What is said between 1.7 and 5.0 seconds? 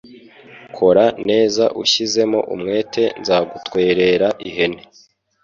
ushyizeho umwete nzagutwerera ihene